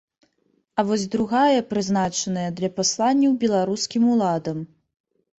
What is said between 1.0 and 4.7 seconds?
другая прызначаная для пасланняў беларускім уладам.